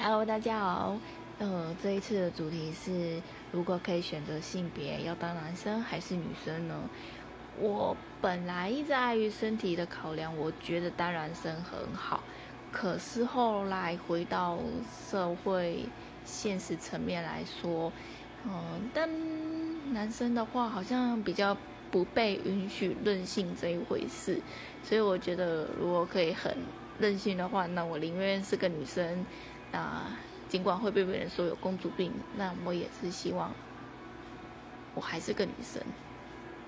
[0.00, 0.96] Hello，大家好。
[1.40, 6.88] 呃，这一次的主题是，如果可以选择性别，要当男生还是女生呢？
[7.58, 12.22] 我本来一直碍于身体的考量，我觉得当男生很好。
[12.70, 14.56] 可是后来回到
[15.10, 15.84] 社会
[16.24, 17.92] 现实层面来说，
[18.46, 19.08] 嗯，当
[19.92, 21.56] 男生的话，好像比较
[21.90, 24.40] 不被允许任性这一回事。
[24.84, 26.56] 所以我觉得，如果可以很
[27.00, 29.26] 任性的话，那我宁愿是个女生。
[29.72, 30.02] 那，
[30.48, 33.52] 尽管会被别人说有公主病，那我也是希望
[34.94, 35.82] 我还是个女生。